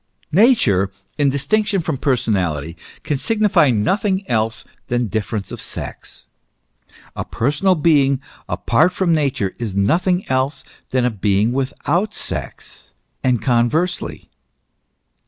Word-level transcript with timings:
Nature 0.33 0.89
in 1.19 1.29
distinction 1.29 1.79
from 1.79 1.95
personality 1.95 2.75
can 3.03 3.19
signify 3.19 3.69
nothing 3.69 4.27
else 4.27 4.65
than 4.87 5.05
difference 5.05 5.51
of 5.51 5.61
sex. 5.61 6.25
A 7.15 7.23
personal 7.23 7.75
being 7.75 8.19
apart 8.49 8.93
from 8.93 9.13
Nature 9.13 9.53
is 9.59 9.75
nothing 9.75 10.27
else 10.27 10.63
than 10.89 11.05
a 11.05 11.11
being 11.11 11.51
without 11.51 12.15
sex, 12.15 12.93
and 13.23 13.43
con 13.43 13.69
versely. 13.69 14.31